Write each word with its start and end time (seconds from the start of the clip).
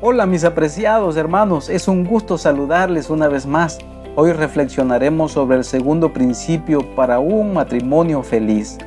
Hola 0.00 0.26
mis 0.26 0.44
apreciados 0.44 1.16
hermanos, 1.16 1.68
es 1.68 1.88
un 1.88 2.04
gusto 2.04 2.38
saludarles 2.38 3.10
una 3.10 3.26
vez 3.26 3.46
más. 3.46 3.78
Hoy 4.14 4.30
reflexionaremos 4.30 5.32
sobre 5.32 5.56
el 5.56 5.64
segundo 5.64 6.12
principio 6.12 6.94
para 6.94 7.18
un 7.18 7.52
matrimonio 7.52 8.22
feliz. 8.22 8.78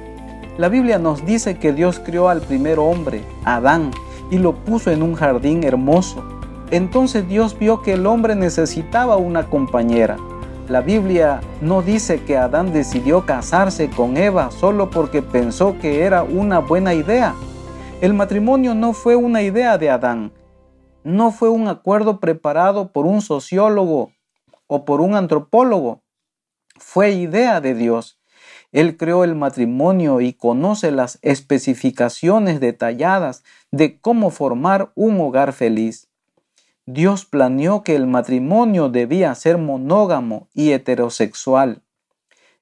La 0.57 0.69
Biblia 0.69 0.99
nos 0.99 1.25
dice 1.25 1.59
que 1.59 1.73
Dios 1.73 1.99
creó 1.99 2.29
al 2.29 2.39
primer 2.39 2.79
hombre, 2.79 3.25
Adán, 3.43 3.91
y 4.31 4.37
lo 4.37 4.55
puso 4.55 4.89
en 4.89 5.03
un 5.03 5.15
jardín 5.15 5.65
hermoso. 5.65 6.23
Entonces 6.71 7.27
Dios 7.27 7.59
vio 7.59 7.81
que 7.81 7.91
el 7.91 8.05
hombre 8.05 8.33
necesitaba 8.33 9.17
una 9.17 9.49
compañera. 9.49 10.15
La 10.69 10.79
Biblia 10.79 11.41
no 11.59 11.81
dice 11.81 12.21
que 12.23 12.37
Adán 12.37 12.71
decidió 12.71 13.25
casarse 13.25 13.89
con 13.89 14.15
Eva 14.15 14.49
solo 14.49 14.89
porque 14.89 15.21
pensó 15.21 15.77
que 15.77 16.03
era 16.03 16.23
una 16.23 16.59
buena 16.59 16.93
idea. 16.93 17.35
El 17.99 18.13
matrimonio 18.13 18.73
no 18.73 18.93
fue 18.93 19.17
una 19.17 19.41
idea 19.41 19.77
de 19.77 19.89
Adán, 19.89 20.31
no 21.03 21.31
fue 21.31 21.49
un 21.49 21.67
acuerdo 21.67 22.19
preparado 22.19 22.91
por 22.91 23.05
un 23.05 23.21
sociólogo 23.21 24.11
o 24.67 24.85
por 24.85 25.01
un 25.01 25.15
antropólogo. 25.15 26.01
Fue 26.77 27.11
idea 27.11 27.61
de 27.61 27.73
Dios. 27.73 28.19
Él 28.71 28.95
creó 28.95 29.23
el 29.23 29.35
matrimonio 29.35 30.21
y 30.21 30.33
conoce 30.33 30.91
las 30.91 31.19
especificaciones 31.21 32.59
detalladas 32.59 33.43
de 33.71 33.99
cómo 33.99 34.29
formar 34.29 34.91
un 34.95 35.19
hogar 35.19 35.53
feliz. 35.53 36.07
Dios 36.85 37.25
planeó 37.25 37.83
que 37.83 37.95
el 37.95 38.07
matrimonio 38.07 38.89
debía 38.89 39.35
ser 39.35 39.57
monógamo 39.57 40.47
y 40.53 40.71
heterosexual. 40.71 41.83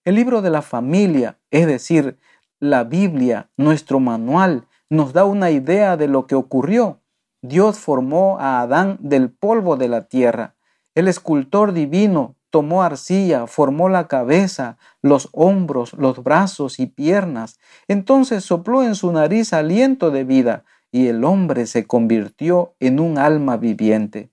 El 0.04 0.16
libro 0.16 0.42
de 0.42 0.50
la 0.50 0.62
familia, 0.62 1.38
es 1.52 1.68
decir, 1.68 2.18
la 2.60 2.84
Biblia, 2.84 3.50
nuestro 3.56 4.00
manual, 4.00 4.68
nos 4.90 5.14
da 5.14 5.26
una 5.26 5.52
idea 5.52 5.96
de 5.96 6.08
lo 6.08 6.26
que 6.26 6.36
ocurrió. 6.36 7.00
Dios 7.42 7.80
formó 7.80 8.40
a 8.40 8.62
Adán 8.62 8.98
del 9.02 9.30
polvo 9.30 9.78
de 9.78 9.88
la 9.88 10.08
tierra. 10.08 10.56
El 10.96 11.08
escultor 11.08 11.74
divino 11.74 12.36
tomó 12.50 12.84
arcilla, 12.84 13.48
formó 13.48 13.90
la 13.90 14.08
cabeza, 14.08 14.78
los 15.02 15.30
hombros, 15.32 15.94
los 15.94 16.24
brazos 16.24 16.80
y 16.80 16.88
piernas. 16.88 17.60
Entonces 17.88 18.44
sopló 18.44 18.84
en 18.84 18.96
su 18.96 19.12
nariz 19.12 19.54
aliento 19.54 20.12
de 20.12 20.24
vida 20.24 20.66
y 20.92 21.08
el 21.08 21.24
hombre 21.24 21.68
se 21.68 21.86
convirtió 21.86 22.74
en 22.80 23.00
un 23.00 23.18
alma 23.18 23.58
viviente. 23.58 24.32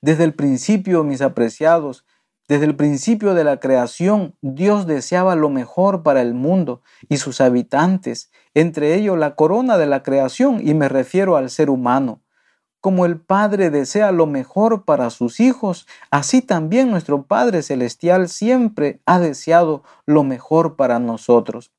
Desde 0.00 0.24
el 0.24 0.34
principio, 0.34 1.04
mis 1.04 1.22
apreciados, 1.22 2.04
desde 2.50 2.64
el 2.64 2.74
principio 2.74 3.34
de 3.34 3.44
la 3.44 3.60
creación, 3.60 4.34
Dios 4.40 4.88
deseaba 4.88 5.36
lo 5.36 5.50
mejor 5.50 6.02
para 6.02 6.20
el 6.20 6.34
mundo 6.34 6.82
y 7.08 7.18
sus 7.18 7.40
habitantes, 7.40 8.32
entre 8.54 8.96
ellos 8.96 9.16
la 9.16 9.36
corona 9.36 9.78
de 9.78 9.86
la 9.86 10.02
creación, 10.02 10.60
y 10.66 10.74
me 10.74 10.88
refiero 10.88 11.36
al 11.36 11.48
ser 11.48 11.70
humano. 11.70 12.22
Como 12.80 13.06
el 13.06 13.20
Padre 13.20 13.70
desea 13.70 14.10
lo 14.10 14.26
mejor 14.26 14.84
para 14.84 15.10
sus 15.10 15.38
hijos, 15.38 15.86
así 16.10 16.42
también 16.42 16.90
nuestro 16.90 17.22
Padre 17.22 17.62
Celestial 17.62 18.28
siempre 18.28 19.00
ha 19.06 19.20
deseado 19.20 19.84
lo 20.04 20.24
mejor 20.24 20.74
para 20.74 20.98
nosotros. 20.98 21.70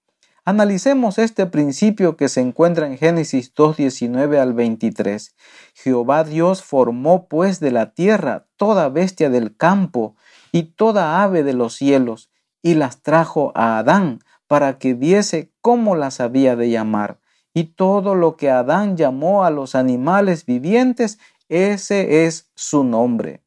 Analicemos 0.45 1.19
este 1.19 1.45
principio 1.47 2.17
que 2.17 2.27
se 2.27 2.39
encuentra 2.41 2.87
en 2.87 2.97
Génesis 2.97 3.53
2.19 3.53 4.39
al 4.39 4.53
23. 4.53 5.35
Jehová 5.75 6.23
Dios 6.23 6.63
formó 6.63 7.27
pues 7.27 7.59
de 7.59 7.71
la 7.71 7.93
tierra 7.93 8.47
toda 8.55 8.89
bestia 8.89 9.29
del 9.29 9.55
campo 9.55 10.15
y 10.51 10.63
toda 10.63 11.23
ave 11.23 11.43
de 11.43 11.53
los 11.53 11.75
cielos, 11.75 12.29
y 12.61 12.75
las 12.75 13.01
trajo 13.01 13.51
a 13.55 13.79
Adán 13.79 14.19
para 14.47 14.77
que 14.77 14.93
viese 14.93 15.51
cómo 15.61 15.95
las 15.95 16.19
había 16.19 16.55
de 16.55 16.69
llamar. 16.69 17.19
Y 17.53 17.65
todo 17.75 18.15
lo 18.15 18.37
que 18.37 18.49
Adán 18.49 18.97
llamó 18.97 19.43
a 19.43 19.49
los 19.49 19.75
animales 19.75 20.45
vivientes, 20.45 21.19
ese 21.49 22.25
es 22.25 22.49
su 22.55 22.83
nombre. 22.83 23.41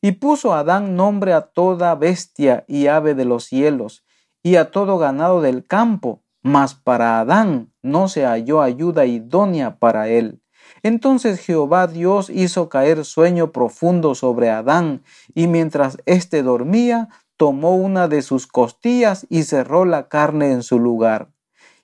Y 0.00 0.12
puso 0.12 0.54
Adán 0.54 0.96
nombre 0.96 1.32
a 1.32 1.42
toda 1.42 1.94
bestia 1.94 2.64
y 2.68 2.86
ave 2.86 3.14
de 3.14 3.24
los 3.24 3.44
cielos, 3.44 4.04
y 4.42 4.56
a 4.56 4.70
todo 4.70 4.98
ganado 4.98 5.40
del 5.40 5.66
campo, 5.66 6.22
mas 6.42 6.74
para 6.74 7.20
Adán 7.20 7.72
no 7.82 8.08
se 8.08 8.26
halló 8.26 8.60
ayuda 8.60 9.06
idónea 9.06 9.78
para 9.78 10.08
él. 10.08 10.42
Entonces 10.84 11.40
Jehová 11.40 11.86
Dios 11.86 12.28
hizo 12.28 12.68
caer 12.68 13.06
sueño 13.06 13.52
profundo 13.52 14.14
sobre 14.14 14.50
Adán, 14.50 15.02
y 15.34 15.46
mientras 15.46 15.96
éste 16.04 16.42
dormía, 16.42 17.08
tomó 17.38 17.74
una 17.74 18.06
de 18.06 18.20
sus 18.20 18.46
costillas 18.46 19.26
y 19.30 19.44
cerró 19.44 19.86
la 19.86 20.08
carne 20.08 20.52
en 20.52 20.62
su 20.62 20.78
lugar. 20.78 21.30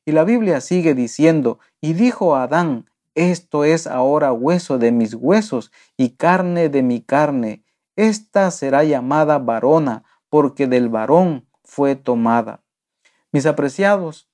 Y 0.05 0.13
la 0.13 0.25
Biblia 0.25 0.61
sigue 0.61 0.95
diciendo, 0.95 1.61
y 1.81 1.95
dijo 1.95 2.37
Adán, 2.37 2.91
esto 3.15 3.65
es 3.65 3.87
ahora 3.87 4.35
hueso 4.35 4.77
de 4.77 4.93
mis 4.93 5.15
huesos 5.15 5.73
y 5.97 6.11
carne 6.11 6.69
de 6.69 6.83
mi 6.83 7.01
carne. 7.01 7.65
Esta 7.97 8.51
será 8.51 8.85
llamada 8.85 9.39
varona, 9.39 10.05
porque 10.29 10.67
del 10.67 10.91
varón 10.91 11.49
fue 11.65 11.97
tomada. 11.97 12.63
Mis 13.33 13.47
apreciados, 13.47 14.30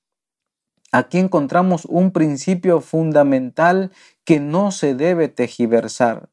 Aquí 0.91 1.17
encontramos 1.17 1.85
un 1.85 2.11
principio 2.11 2.79
fundamental 2.81 3.91
que 4.23 4.39
no 4.39 4.71
se 4.71 4.95
debe 4.95 5.27
tejiversar. 5.27 6.29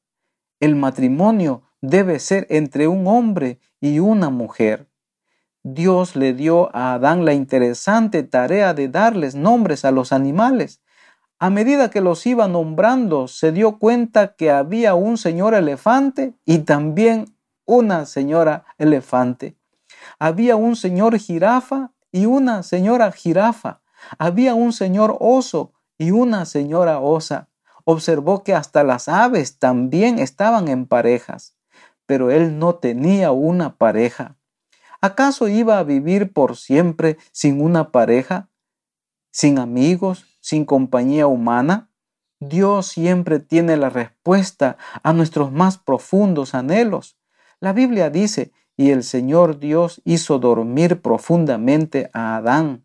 El 0.60 0.76
matrimonio 0.76 1.62
debe 1.80 2.18
ser 2.18 2.46
entre 2.50 2.88
un 2.88 3.06
hombre 3.06 3.58
y 3.80 3.98
una 3.98 4.30
mujer. 4.30 4.88
Dios 5.64 6.14
le 6.14 6.34
dio 6.34 6.74
a 6.76 6.94
Adán 6.94 7.24
la 7.24 7.32
interesante 7.32 8.22
tarea 8.22 8.74
de 8.74 8.88
darles 8.88 9.34
nombres 9.34 9.84
a 9.84 9.90
los 9.90 10.12
animales. 10.12 10.80
A 11.38 11.50
medida 11.50 11.90
que 11.90 12.00
los 12.00 12.24
iba 12.26 12.46
nombrando, 12.48 13.28
se 13.28 13.50
dio 13.50 13.78
cuenta 13.78 14.34
que 14.36 14.50
había 14.50 14.94
un 14.94 15.18
señor 15.18 15.54
elefante 15.54 16.34
y 16.44 16.58
también 16.58 17.36
una 17.64 18.06
señora 18.06 18.64
elefante. 18.78 19.56
Había 20.18 20.56
un 20.56 20.76
señor 20.76 21.18
jirafa 21.18 21.92
y 22.12 22.26
una 22.26 22.62
señora 22.62 23.10
jirafa. 23.10 23.80
Había 24.18 24.54
un 24.54 24.72
señor 24.72 25.16
oso 25.20 25.72
y 25.98 26.10
una 26.10 26.44
señora 26.44 27.00
osa. 27.00 27.48
Observó 27.84 28.42
que 28.42 28.54
hasta 28.54 28.82
las 28.84 29.08
aves 29.08 29.58
también 29.58 30.18
estaban 30.18 30.68
en 30.68 30.86
parejas, 30.86 31.56
pero 32.06 32.30
él 32.30 32.58
no 32.58 32.76
tenía 32.76 33.32
una 33.32 33.76
pareja. 33.76 34.36
¿Acaso 35.00 35.48
iba 35.48 35.78
a 35.78 35.84
vivir 35.84 36.32
por 36.32 36.56
siempre 36.56 37.18
sin 37.30 37.60
una 37.60 37.90
pareja? 37.92 38.48
¿Sin 39.30 39.58
amigos? 39.58 40.24
¿Sin 40.40 40.64
compañía 40.64 41.26
humana? 41.26 41.90
Dios 42.40 42.86
siempre 42.86 43.38
tiene 43.38 43.76
la 43.76 43.90
respuesta 43.90 44.76
a 45.02 45.12
nuestros 45.12 45.52
más 45.52 45.76
profundos 45.78 46.54
anhelos. 46.54 47.18
La 47.60 47.72
Biblia 47.72 48.10
dice, 48.10 48.52
y 48.76 48.90
el 48.90 49.02
Señor 49.02 49.58
Dios 49.58 50.00
hizo 50.04 50.38
dormir 50.38 51.00
profundamente 51.00 52.10
a 52.12 52.36
Adán 52.36 52.83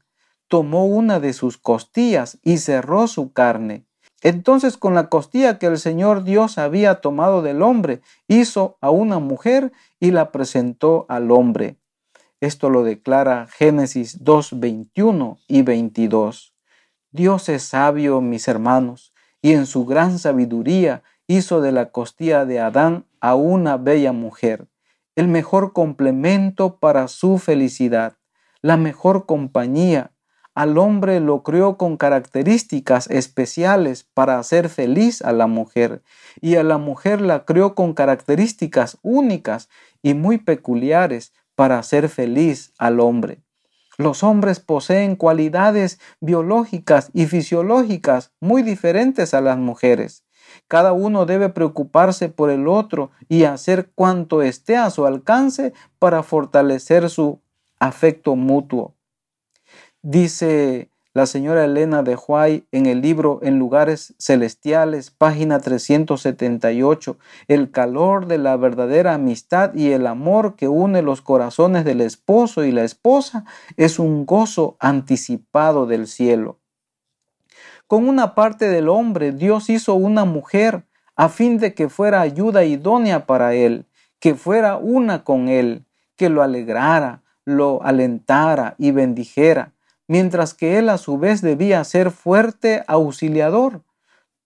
tomó 0.49 0.85
una 0.85 1.21
de 1.21 1.31
sus 1.31 1.57
costillas 1.57 2.39
y 2.43 2.57
cerró 2.57 3.07
su 3.07 3.31
carne. 3.31 3.85
Entonces 4.21 4.77
con 4.77 4.95
la 4.95 5.07
costilla 5.07 5.59
que 5.59 5.67
el 5.67 5.77
Señor 5.77 6.25
Dios 6.25 6.57
había 6.57 6.95
tomado 6.95 7.41
del 7.41 7.61
hombre, 7.61 8.01
hizo 8.27 8.77
a 8.81 8.89
una 8.89 9.19
mujer 9.19 9.71
y 9.99 10.11
la 10.11 10.31
presentó 10.31 11.05
al 11.07 11.31
hombre. 11.31 11.77
Esto 12.41 12.69
lo 12.69 12.83
declara 12.83 13.47
Génesis 13.47 14.23
2, 14.23 14.59
21 14.59 15.37
y 15.47 15.61
22. 15.61 16.53
Dios 17.11 17.49
es 17.49 17.63
sabio, 17.63 18.19
mis 18.19 18.47
hermanos, 18.47 19.13
y 19.41 19.53
en 19.53 19.65
su 19.65 19.85
gran 19.85 20.19
sabiduría 20.19 21.03
hizo 21.27 21.61
de 21.61 21.71
la 21.71 21.91
costilla 21.91 22.45
de 22.45 22.59
Adán 22.59 23.05
a 23.21 23.35
una 23.35 23.77
bella 23.77 24.11
mujer, 24.11 24.67
el 25.15 25.27
mejor 25.27 25.73
complemento 25.73 26.77
para 26.79 27.07
su 27.07 27.37
felicidad, 27.37 28.17
la 28.61 28.77
mejor 28.77 29.25
compañía 29.25 30.11
al 30.59 30.77
hombre 30.77 31.21
lo 31.21 31.41
creó 31.41 31.77
con 31.77 31.95
características 31.95 33.09
especiales 33.09 34.03
para 34.13 34.39
hacer 34.39 34.67
feliz 34.67 35.21
a 35.21 35.31
la 35.31 35.47
mujer 35.47 36.01
y 36.41 36.57
a 36.57 36.63
la 36.63 36.77
mujer 36.77 37.21
la 37.21 37.45
creó 37.45 37.75
con 37.75 37.93
características 37.93 38.97
únicas 39.01 39.69
y 40.03 40.15
muy 40.15 40.37
peculiares 40.37 41.31
para 41.55 41.79
hacer 41.79 42.09
feliz 42.09 42.73
al 42.77 42.99
hombre. 42.99 43.41
Los 43.97 44.21
hombres 44.21 44.59
poseen 44.59 45.15
cualidades 45.15 45.97
biológicas 46.19 47.09
y 47.13 47.27
fisiológicas 47.27 48.33
muy 48.41 48.61
diferentes 48.61 49.33
a 49.33 49.39
las 49.39 49.57
mujeres. 49.57 50.25
Cada 50.67 50.91
uno 50.91 51.25
debe 51.25 51.47
preocuparse 51.47 52.27
por 52.27 52.49
el 52.49 52.67
otro 52.67 53.11
y 53.29 53.45
hacer 53.45 53.91
cuanto 53.95 54.41
esté 54.41 54.75
a 54.75 54.89
su 54.89 55.05
alcance 55.05 55.71
para 55.99 56.21
fortalecer 56.21 57.09
su 57.09 57.39
afecto 57.79 58.35
mutuo. 58.35 58.98
Dice 60.01 60.91
la 61.13 61.25
señora 61.25 61.65
Elena 61.65 62.03
de 62.03 62.15
Huay 62.15 62.65
en 62.71 62.85
el 62.85 63.01
libro 63.01 63.41
En 63.43 63.59
lugares 63.59 64.15
celestiales, 64.17 65.11
página 65.11 65.59
378, 65.59 67.17
el 67.49 67.69
calor 67.71 68.25
de 68.27 68.37
la 68.37 68.55
verdadera 68.55 69.15
amistad 69.15 69.73
y 69.73 69.91
el 69.91 70.07
amor 70.07 70.55
que 70.55 70.69
une 70.69 71.01
los 71.01 71.21
corazones 71.21 71.83
del 71.83 71.99
esposo 71.99 72.63
y 72.63 72.71
la 72.71 72.85
esposa 72.85 73.43
es 73.75 73.99
un 73.99 74.25
gozo 74.25 74.77
anticipado 74.79 75.85
del 75.85 76.07
cielo. 76.07 76.61
Con 77.85 78.07
una 78.07 78.35
parte 78.35 78.69
del 78.69 78.87
hombre 78.87 79.33
Dios 79.33 79.69
hizo 79.69 79.95
una 79.95 80.23
mujer 80.23 80.85
a 81.17 81.27
fin 81.27 81.57
de 81.57 81.73
que 81.73 81.89
fuera 81.89 82.21
ayuda 82.21 82.63
idónea 82.63 83.25
para 83.25 83.53
él, 83.53 83.85
que 84.21 84.35
fuera 84.35 84.77
una 84.77 85.25
con 85.25 85.49
él, 85.49 85.83
que 86.15 86.29
lo 86.29 86.41
alegrara, 86.41 87.23
lo 87.43 87.83
alentara 87.83 88.75
y 88.77 88.91
bendijera, 88.91 89.73
mientras 90.09 90.55
que 90.55 90.79
él 90.79 90.89
a 90.89 90.97
su 90.97 91.17
vez 91.19 91.41
debía 91.41 91.81
ser 91.85 92.11
fuerte 92.11 92.83
auxiliador. 92.87 93.83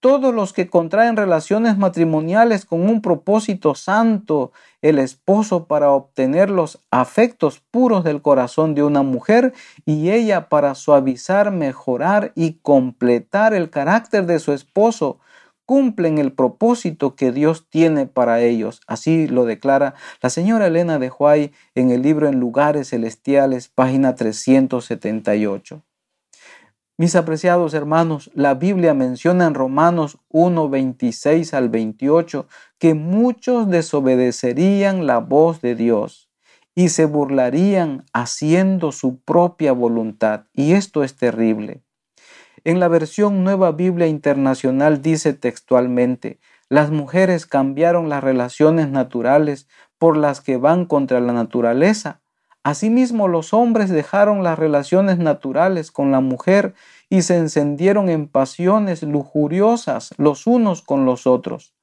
Todos 0.01 0.35
los 0.35 0.51
que 0.51 0.69
contraen 0.69 1.15
relaciones 1.15 1.77
matrimoniales 1.77 2.65
con 2.65 2.81
un 2.81 3.01
propósito 3.01 3.73
santo, 3.73 4.51
el 4.81 4.99
esposo 4.99 5.65
para 5.65 5.91
obtener 5.91 6.49
los 6.49 6.79
afectos 6.91 7.61
puros 7.71 8.03
del 8.03 8.21
corazón 8.21 8.75
de 8.75 8.83
una 8.83 9.03
mujer 9.03 9.53
y 9.85 10.09
ella 10.09 10.49
para 10.49 10.75
suavizar, 10.75 11.51
mejorar 11.51 12.33
y 12.35 12.55
completar 12.55 13.53
el 13.53 13.69
carácter 13.69 14.25
de 14.25 14.39
su 14.39 14.51
esposo, 14.51 15.19
cumplen 15.65 16.17
el 16.17 16.33
propósito 16.33 17.15
que 17.15 17.31
Dios 17.31 17.67
tiene 17.69 18.05
para 18.05 18.41
ellos. 18.41 18.81
Así 18.87 19.27
lo 19.27 19.45
declara 19.45 19.95
la 20.21 20.29
señora 20.29 20.67
Elena 20.67 20.99
de 20.99 21.09
Huay 21.09 21.51
en 21.75 21.91
el 21.91 22.01
libro 22.01 22.27
En 22.27 22.39
lugares 22.39 22.89
celestiales, 22.89 23.69
página 23.69 24.15
378. 24.15 25.83
Mis 26.95 27.15
apreciados 27.15 27.73
hermanos, 27.73 28.29
la 28.35 28.53
Biblia 28.53 28.93
menciona 28.93 29.47
en 29.47 29.55
Romanos 29.55 30.19
1, 30.29 30.69
26 30.69 31.53
al 31.55 31.69
28 31.69 32.45
que 32.77 32.93
muchos 32.93 33.67
desobedecerían 33.67 35.07
la 35.07 35.17
voz 35.17 35.59
de 35.61 35.73
Dios 35.73 36.29
y 36.75 36.89
se 36.89 37.05
burlarían 37.05 38.05
haciendo 38.13 38.91
su 38.91 39.19
propia 39.19 39.71
voluntad. 39.73 40.45
Y 40.53 40.73
esto 40.73 41.03
es 41.03 41.15
terrible. 41.15 41.81
En 42.63 42.79
la 42.79 42.87
versión 42.87 43.43
Nueva 43.43 43.71
Biblia 43.71 44.07
Internacional 44.07 45.01
dice 45.01 45.33
textualmente, 45.33 46.39
las 46.69 46.91
mujeres 46.91 47.45
cambiaron 47.45 48.09
las 48.09 48.23
relaciones 48.23 48.89
naturales 48.89 49.67
por 49.97 50.17
las 50.17 50.41
que 50.41 50.57
van 50.57 50.85
contra 50.85 51.19
la 51.19 51.33
naturaleza 51.33 52.21
Asimismo, 52.63 53.27
los 53.27 53.53
hombres 53.53 53.89
dejaron 53.89 54.41
las 54.41 54.57
relaciones 54.57 55.17
naturales 55.17 55.91
con 55.91 56.11
la 56.11 56.21
mujer 56.21 56.75
y 57.09 57.23
se 57.23 57.35
encendieron 57.35 58.07
en 58.07 58.29
pasiones 58.29 59.03
lujuriosas 59.03 60.13
los 60.17 60.47
unos 60.47 60.81
con 60.81 61.05
los 61.05 61.27
otros. 61.27 61.75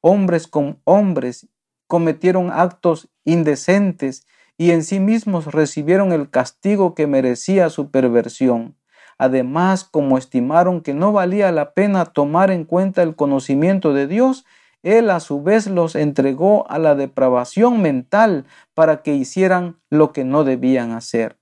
Hombres 0.00 0.46
con 0.46 0.80
hombres 0.84 1.48
cometieron 1.88 2.52
actos 2.52 3.08
indecentes 3.24 4.28
y 4.56 4.70
en 4.70 4.84
sí 4.84 5.00
mismos 5.00 5.46
recibieron 5.46 6.12
el 6.12 6.30
castigo 6.30 6.94
que 6.94 7.08
merecía 7.08 7.68
su 7.68 7.90
perversión. 7.90 8.77
Además, 9.18 9.84
como 9.84 10.16
estimaron 10.16 10.80
que 10.80 10.94
no 10.94 11.12
valía 11.12 11.50
la 11.50 11.74
pena 11.74 12.06
tomar 12.06 12.52
en 12.52 12.64
cuenta 12.64 13.02
el 13.02 13.16
conocimiento 13.16 13.92
de 13.92 14.06
Dios, 14.06 14.46
él 14.84 15.10
a 15.10 15.18
su 15.18 15.42
vez 15.42 15.66
los 15.66 15.96
entregó 15.96 16.70
a 16.70 16.78
la 16.78 16.94
depravación 16.94 17.82
mental 17.82 18.46
para 18.74 19.02
que 19.02 19.14
hicieran 19.14 19.76
lo 19.90 20.12
que 20.12 20.24
no 20.24 20.44
debían 20.44 20.92
hacer. 20.92 21.36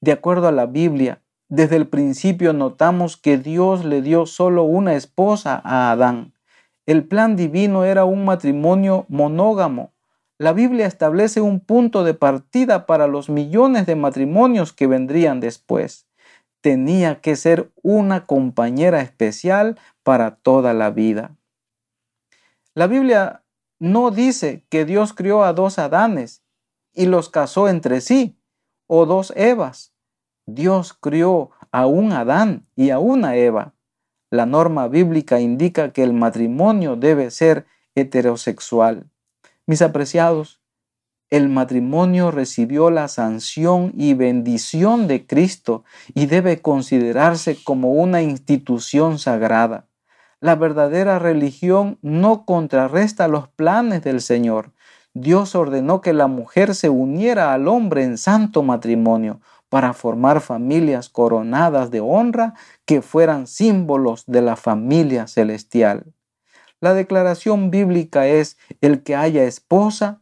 De 0.00 0.12
acuerdo 0.12 0.48
a 0.48 0.52
la 0.52 0.66
Biblia, 0.66 1.20
desde 1.48 1.76
el 1.76 1.86
principio 1.86 2.52
notamos 2.52 3.16
que 3.16 3.38
Dios 3.38 3.84
le 3.84 4.02
dio 4.02 4.26
solo 4.26 4.64
una 4.64 4.94
esposa 4.94 5.60
a 5.62 5.90
Adán. 5.90 6.32
El 6.86 7.04
plan 7.04 7.36
divino 7.36 7.84
era 7.84 8.04
un 8.04 8.24
matrimonio 8.24 9.04
monógamo. 9.08 9.92
La 10.38 10.52
Biblia 10.52 10.86
establece 10.86 11.40
un 11.40 11.60
punto 11.60 12.02
de 12.02 12.14
partida 12.14 12.86
para 12.86 13.06
los 13.06 13.28
millones 13.28 13.86
de 13.86 13.96
matrimonios 13.96 14.72
que 14.72 14.86
vendrían 14.86 15.40
después. 15.40 16.05
Tenía 16.60 17.20
que 17.20 17.36
ser 17.36 17.70
una 17.82 18.26
compañera 18.26 19.00
especial 19.00 19.78
para 20.02 20.36
toda 20.36 20.74
la 20.74 20.90
vida. 20.90 21.36
La 22.74 22.86
Biblia 22.86 23.42
no 23.78 24.10
dice 24.10 24.64
que 24.68 24.84
Dios 24.84 25.12
crió 25.12 25.44
a 25.44 25.52
dos 25.52 25.78
Adanes 25.78 26.42
y 26.92 27.06
los 27.06 27.28
casó 27.28 27.68
entre 27.68 28.00
sí, 28.00 28.38
o 28.86 29.06
dos 29.06 29.32
Evas. 29.36 29.92
Dios 30.46 30.94
crió 30.94 31.50
a 31.72 31.86
un 31.86 32.12
Adán 32.12 32.66
y 32.74 32.90
a 32.90 32.98
una 32.98 33.36
Eva. 33.36 33.74
La 34.30 34.46
norma 34.46 34.88
bíblica 34.88 35.40
indica 35.40 35.92
que 35.92 36.02
el 36.02 36.12
matrimonio 36.12 36.96
debe 36.96 37.30
ser 37.30 37.66
heterosexual. 37.94 39.10
Mis 39.66 39.82
apreciados, 39.82 40.60
el 41.30 41.48
matrimonio 41.48 42.30
recibió 42.30 42.90
la 42.90 43.08
sanción 43.08 43.92
y 43.96 44.14
bendición 44.14 45.08
de 45.08 45.26
Cristo 45.26 45.84
y 46.14 46.26
debe 46.26 46.62
considerarse 46.62 47.56
como 47.64 47.92
una 47.92 48.22
institución 48.22 49.18
sagrada. 49.18 49.86
La 50.40 50.54
verdadera 50.54 51.18
religión 51.18 51.98
no 52.02 52.44
contrarresta 52.44 53.26
los 53.26 53.48
planes 53.48 54.04
del 54.04 54.20
Señor. 54.20 54.72
Dios 55.14 55.54
ordenó 55.54 56.00
que 56.00 56.12
la 56.12 56.26
mujer 56.26 56.74
se 56.74 56.90
uniera 56.90 57.52
al 57.54 57.68
hombre 57.68 58.04
en 58.04 58.18
santo 58.18 58.62
matrimonio 58.62 59.40
para 59.68 59.94
formar 59.94 60.40
familias 60.40 61.08
coronadas 61.08 61.90
de 61.90 62.00
honra 62.00 62.54
que 62.84 63.02
fueran 63.02 63.46
símbolos 63.46 64.24
de 64.26 64.42
la 64.42 64.56
familia 64.56 65.26
celestial. 65.26 66.12
La 66.80 66.94
declaración 66.94 67.70
bíblica 67.70 68.28
es 68.28 68.58
el 68.80 69.02
que 69.02 69.16
haya 69.16 69.44
esposa, 69.44 70.20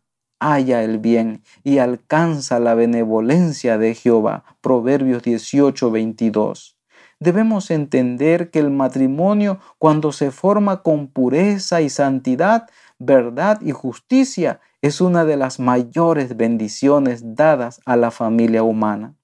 haya 0.53 0.83
el 0.83 0.99
bien 0.99 1.43
y 1.63 1.79
alcanza 1.79 2.59
la 2.59 2.75
benevolencia 2.75 3.79
de 3.79 3.95
Jehová. 3.95 4.45
Proverbios 4.61 5.23
18, 5.23 5.91
22 5.91 6.75
debemos 7.21 7.71
entender 7.71 8.51
que 8.51 8.59
el 8.59 8.71
matrimonio, 8.71 9.59
cuando 9.79 10.13
se 10.13 10.31
forma 10.31 10.83
con 10.83 11.09
pureza 11.09 11.81
y 11.81 11.89
santidad, 11.89 12.69
verdad 12.99 13.61
y 13.63 13.73
justicia, 13.73 14.61
es 14.83 15.01
una 15.01 15.25
de 15.25 15.37
las 15.37 15.59
mayores 15.59 16.37
bendiciones 16.37 17.35
dadas 17.35 17.81
a 17.87 17.97
la 17.97 18.11
familia 18.11 18.63
humana. 18.63 19.15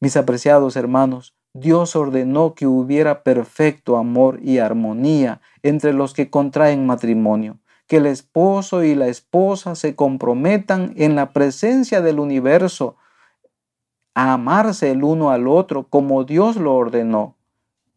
Mis 0.00 0.16
apreciados 0.16 0.76
hermanos, 0.76 1.34
Dios 1.52 1.96
ordenó 1.96 2.54
que 2.54 2.66
hubiera 2.66 3.22
perfecto 3.22 3.96
amor 3.96 4.40
y 4.42 4.58
armonía 4.58 5.40
entre 5.62 5.92
los 5.92 6.14
que 6.14 6.30
contraen 6.30 6.86
matrimonio, 6.86 7.58
que 7.86 7.98
el 7.98 8.06
esposo 8.06 8.82
y 8.82 8.94
la 8.94 9.08
esposa 9.08 9.74
se 9.74 9.94
comprometan 9.94 10.92
en 10.96 11.14
la 11.14 11.32
presencia 11.32 12.00
del 12.00 12.18
universo 12.18 12.96
a 14.14 14.32
amarse 14.32 14.90
el 14.90 15.04
uno 15.04 15.30
al 15.30 15.46
otro 15.46 15.88
como 15.88 16.24
Dios 16.24 16.56
lo 16.56 16.74
ordenó. 16.74 17.36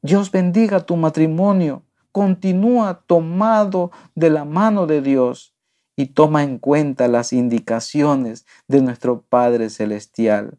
Dios 0.02 0.32
bendiga 0.32 0.86
tu 0.86 0.96
matrimonio. 0.96 1.84
Continúa 2.12 3.04
tomado 3.06 3.92
de 4.16 4.30
la 4.30 4.46
mano 4.46 4.86
de 4.88 5.02
Dios 5.02 5.56
y 5.96 6.08
toma 6.08 6.44
en 6.44 6.58
cuenta 6.60 7.08
las 7.08 7.34
indicaciones 7.34 8.46
de 8.68 8.82
nuestro 8.82 9.22
Padre 9.22 9.70
Celestial. 9.70 10.58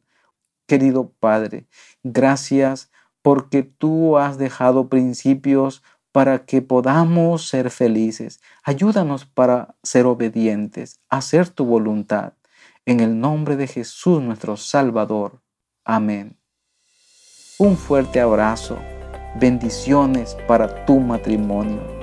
Querido 0.66 1.12
Padre, 1.18 1.66
gracias 2.02 2.90
porque 3.22 3.62
tú 3.62 4.18
has 4.18 4.38
dejado 4.38 4.88
principios 4.88 5.82
para 6.12 6.44
que 6.44 6.62
podamos 6.62 7.48
ser 7.48 7.70
felices. 7.70 8.40
Ayúdanos 8.64 9.24
para 9.24 9.76
ser 9.82 10.06
obedientes, 10.06 11.00
hacer 11.08 11.48
tu 11.48 11.64
voluntad. 11.64 12.34
En 12.86 13.00
el 13.00 13.20
nombre 13.20 13.56
de 13.56 13.66
Jesús 13.66 14.22
nuestro 14.22 14.56
Salvador. 14.56 15.42
Amén. 15.84 16.38
Un 17.58 17.76
fuerte 17.76 18.20
abrazo. 18.20 18.78
Bendiciones 19.38 20.36
para 20.48 20.84
tu 20.86 20.98
matrimonio. 20.98 21.99